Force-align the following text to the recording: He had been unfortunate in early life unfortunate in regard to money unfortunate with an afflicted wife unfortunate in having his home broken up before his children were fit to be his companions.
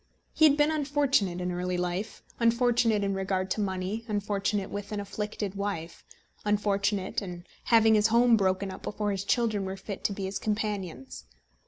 He 0.33 0.45
had 0.45 0.57
been 0.57 0.71
unfortunate 0.71 1.39
in 1.39 1.51
early 1.51 1.77
life 1.77 2.23
unfortunate 2.39 3.03
in 3.03 3.13
regard 3.13 3.51
to 3.51 3.61
money 3.61 4.03
unfortunate 4.07 4.71
with 4.71 4.91
an 4.91 4.99
afflicted 4.99 5.53
wife 5.53 6.03
unfortunate 6.43 7.21
in 7.21 7.45
having 7.65 7.93
his 7.93 8.07
home 8.07 8.35
broken 8.35 8.71
up 8.71 8.81
before 8.81 9.11
his 9.11 9.23
children 9.23 9.63
were 9.63 9.77
fit 9.77 10.03
to 10.05 10.11
be 10.11 10.25
his 10.25 10.39
companions. 10.39 11.25